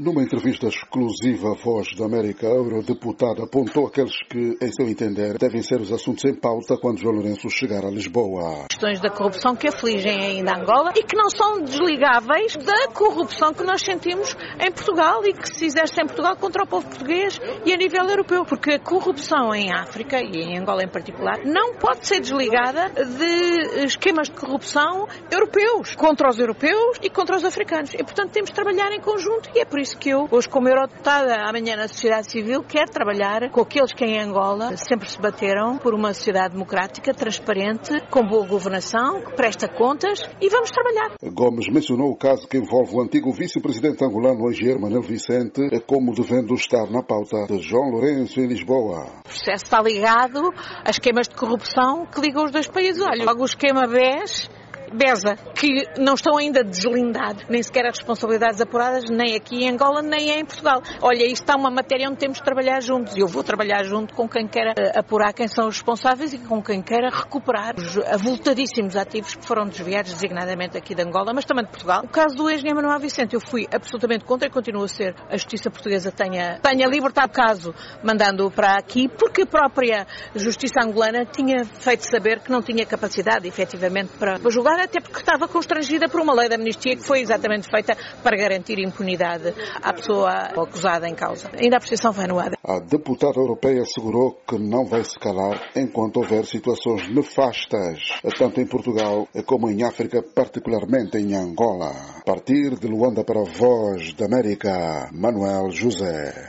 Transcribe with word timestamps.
Numa 0.00 0.22
entrevista 0.22 0.66
exclusiva 0.66 1.50
à 1.50 1.54
Voz 1.62 1.94
da 1.94 2.06
América, 2.06 2.46
a 2.46 2.52
eurodeputada 2.52 3.44
apontou 3.44 3.86
aqueles 3.86 4.16
que, 4.30 4.56
em 4.58 4.72
seu 4.72 4.88
entender, 4.88 5.36
devem 5.36 5.62
ser 5.62 5.78
os 5.78 5.92
assuntos 5.92 6.24
em 6.24 6.32
pauta 6.34 6.74
quando 6.80 6.98
João 6.98 7.16
Lourenço 7.16 7.50
chegar 7.50 7.84
a 7.84 7.90
Lisboa. 7.90 8.64
Questões 8.70 8.98
da 8.98 9.10
corrupção 9.10 9.54
que 9.54 9.68
afligem 9.68 10.18
ainda 10.18 10.56
Angola 10.56 10.94
e 10.96 11.02
que 11.02 11.14
não 11.14 11.28
são 11.28 11.60
desligáveis 11.60 12.56
da 12.56 12.88
corrupção 12.94 13.52
que 13.52 13.62
nós 13.62 13.82
sentimos 13.82 14.34
em 14.58 14.72
Portugal 14.72 15.22
e 15.22 15.34
que 15.34 15.54
se 15.54 15.66
exerce 15.66 16.00
em 16.00 16.06
Portugal 16.06 16.34
contra 16.34 16.62
o 16.64 16.66
povo 16.66 16.88
português 16.88 17.38
e 17.66 17.70
a 17.70 17.76
nível 17.76 18.08
europeu. 18.08 18.46
Porque 18.46 18.70
a 18.70 18.78
corrupção 18.78 19.54
em 19.54 19.70
África 19.70 20.18
e 20.18 20.32
em 20.32 20.58
Angola 20.58 20.82
em 20.82 20.88
particular 20.88 21.44
não 21.44 21.74
pode 21.74 22.06
ser 22.06 22.20
desligada 22.20 22.88
de 22.88 23.84
esquemas 23.84 24.30
de 24.30 24.34
corrupção 24.34 25.06
europeus, 25.30 25.94
contra 25.94 26.26
os 26.26 26.38
europeus 26.38 26.96
e 27.02 27.10
contra 27.10 27.36
os 27.36 27.44
africanos. 27.44 27.92
E, 27.92 27.98
portanto, 27.98 28.30
temos 28.30 28.48
de 28.48 28.56
trabalhar 28.56 28.92
em 28.92 29.00
conjunto 29.02 29.50
e 29.54 29.60
é 29.60 29.66
por 29.66 29.78
isso 29.78 29.89
isso 29.90 29.98
que 29.98 30.10
eu, 30.10 30.28
hoje 30.30 30.48
como 30.48 30.68
eurodeputada, 30.68 31.34
amanhã 31.48 31.76
na 31.76 31.88
sociedade 31.88 32.30
civil, 32.30 32.62
quero 32.62 32.90
trabalhar 32.90 33.50
com 33.50 33.60
aqueles 33.60 33.92
que 33.92 34.04
em 34.04 34.20
Angola 34.20 34.76
sempre 34.76 35.10
se 35.10 35.20
bateram 35.20 35.78
por 35.78 35.94
uma 35.94 36.14
sociedade 36.14 36.52
democrática, 36.52 37.12
transparente, 37.12 38.00
com 38.08 38.24
boa 38.24 38.46
governação, 38.46 39.20
que 39.22 39.34
presta 39.34 39.68
contas 39.68 40.22
e 40.40 40.48
vamos 40.48 40.70
trabalhar. 40.70 41.16
Gomes 41.32 41.68
mencionou 41.68 42.10
o 42.10 42.16
caso 42.16 42.46
que 42.46 42.58
envolve 42.58 42.94
o 42.94 43.00
antigo 43.00 43.32
vice-presidente 43.32 44.04
angolano, 44.04 44.50
engenheiro 44.50 44.80
Manuel 44.80 45.02
Vicente, 45.02 45.60
como 45.86 46.14
devendo 46.14 46.54
estar 46.54 46.88
na 46.90 47.02
pauta 47.02 47.46
de 47.48 47.60
João 47.60 47.90
Lourenço 47.90 48.40
em 48.40 48.46
Lisboa. 48.46 49.06
O 49.20 49.22
processo 49.22 49.64
está 49.64 49.82
ligado 49.82 50.52
a 50.84 50.90
esquemas 50.90 51.28
de 51.28 51.34
corrupção 51.34 52.06
que 52.06 52.20
ligam 52.20 52.44
os 52.44 52.52
dois 52.52 52.68
países. 52.68 53.02
Olha, 53.02 53.24
logo 53.24 53.42
o 53.42 53.46
esquema 53.46 53.86
BES 53.86 54.48
Beza, 54.92 55.36
que 55.54 55.84
não 55.98 56.14
estão 56.14 56.36
ainda 56.36 56.64
deslindados, 56.64 57.44
nem 57.48 57.62
sequer 57.62 57.86
as 57.86 57.96
responsabilidades 57.96 58.60
apuradas, 58.60 59.08
nem 59.08 59.36
aqui 59.36 59.64
em 59.64 59.70
Angola, 59.70 60.02
nem 60.02 60.30
em 60.30 60.44
Portugal. 60.44 60.82
Olha, 61.00 61.24
isto 61.24 61.42
está 61.42 61.54
uma 61.54 61.70
matéria 61.70 62.08
onde 62.08 62.18
temos 62.18 62.38
de 62.38 62.44
trabalhar 62.44 62.80
juntos 62.82 63.16
e 63.16 63.20
eu 63.20 63.28
vou 63.28 63.44
trabalhar 63.44 63.84
junto 63.84 64.12
com 64.14 64.28
quem 64.28 64.48
queira 64.48 64.74
eh, 64.76 64.98
apurar 64.98 65.32
quem 65.32 65.46
são 65.46 65.68
os 65.68 65.76
responsáveis 65.76 66.32
e 66.32 66.38
com 66.38 66.60
quem 66.60 66.82
queira 66.82 67.08
recuperar 67.08 67.74
os 67.76 67.98
avultadíssimos 67.98 68.96
ativos 68.96 69.36
que 69.36 69.46
foram 69.46 69.66
desviados 69.66 70.12
designadamente 70.12 70.76
aqui 70.76 70.94
de 70.94 71.02
Angola, 71.02 71.32
mas 71.32 71.44
também 71.44 71.64
de 71.64 71.70
Portugal. 71.70 72.02
O 72.04 72.08
caso 72.08 72.36
do 72.36 72.50
engenheiro 72.50 72.76
Manuel 72.76 72.98
Vicente, 72.98 73.34
eu 73.34 73.40
fui 73.40 73.68
absolutamente 73.72 74.24
contra 74.24 74.48
e 74.48 74.50
continuo 74.50 74.82
a 74.82 74.88
ser. 74.88 75.14
A 75.28 75.36
justiça 75.36 75.70
portuguesa 75.70 76.10
tenha, 76.10 76.58
tenha 76.60 76.88
libertado 76.88 77.28
o 77.28 77.34
caso, 77.34 77.74
mandando-o 78.02 78.50
para 78.50 78.74
aqui, 78.74 79.08
porque 79.08 79.42
a 79.42 79.46
própria 79.46 80.06
justiça 80.34 80.80
angolana 80.82 81.24
tinha 81.24 81.64
feito 81.64 82.02
saber 82.02 82.40
que 82.40 82.50
não 82.50 82.60
tinha 82.60 82.84
capacidade, 82.84 83.46
efetivamente, 83.46 84.10
para 84.18 84.36
julgar 84.50 84.79
até 84.84 85.00
porque 85.00 85.18
estava 85.18 85.46
constrangida 85.48 86.08
por 86.08 86.20
uma 86.20 86.34
lei 86.34 86.48
de 86.48 86.54
amnistia 86.54 86.96
que 86.96 87.02
foi 87.02 87.20
exatamente 87.20 87.68
feita 87.68 87.96
para 88.22 88.36
garantir 88.36 88.78
impunidade 88.78 89.54
à 89.82 89.92
pessoa 89.92 90.30
acusada 90.30 91.08
em 91.08 91.14
causa. 91.14 91.50
Ainda 91.60 91.76
a 91.76 91.80
prescrição 91.80 92.12
foi 92.12 92.24
anuada. 92.24 92.56
A 92.64 92.78
deputada 92.80 93.38
europeia 93.38 93.82
assegurou 93.82 94.40
que 94.46 94.58
não 94.58 94.86
vai 94.86 95.04
se 95.04 95.18
calar 95.18 95.70
enquanto 95.76 96.18
houver 96.18 96.44
situações 96.44 97.08
nefastas, 97.08 97.98
tanto 98.38 98.60
em 98.60 98.66
Portugal 98.66 99.28
como 99.46 99.70
em 99.70 99.82
África, 99.82 100.22
particularmente 100.22 101.18
em 101.18 101.34
Angola. 101.34 101.90
A 102.20 102.24
partir 102.24 102.78
de 102.78 102.86
Luanda 102.86 103.24
para 103.24 103.40
a 103.40 103.44
Voz 103.44 104.12
da 104.14 104.26
América, 104.26 105.10
Manuel 105.12 105.70
José. 105.70 106.34